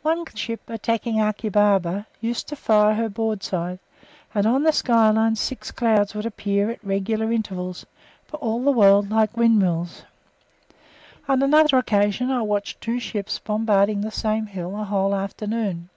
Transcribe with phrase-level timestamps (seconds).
[0.00, 3.78] One ship, attacking Achi Baba, used to fire her broadside,
[4.34, 7.84] and on the skyline six clouds would appear at regular intervals,
[8.24, 10.04] for all the world like windmills.
[11.28, 15.90] On another occasion I watched two ships bombarding the same hill a whole afternoon.